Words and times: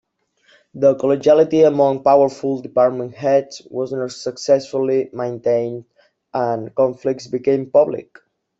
The 0.73 0.95
collegiality 0.95 1.67
among 1.67 2.01
powerful 2.01 2.59
department 2.59 3.13
heads 3.13 3.61
was 3.69 3.91
not 3.91 4.09
successfully 4.11 5.11
maintained 5.13 5.85
and 6.33 6.73
conflicts 6.73 7.27
became 7.27 7.69
public. 7.69 8.17